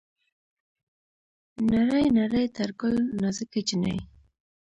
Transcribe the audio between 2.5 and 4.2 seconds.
تر ګل نازکه جينۍ